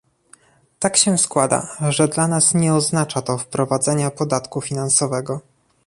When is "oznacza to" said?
2.73-3.37